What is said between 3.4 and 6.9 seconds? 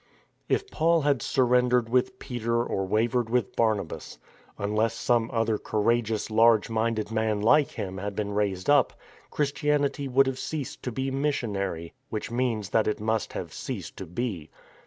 Barnabas, unless some other courageous large